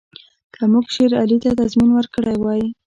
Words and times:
که 0.53 0.61
موږ 0.71 0.85
شېر 0.95 1.11
علي 1.21 1.37
ته 1.43 1.49
تضمین 1.59 1.91
ورکړی 1.93 2.35
وای. 2.39 2.63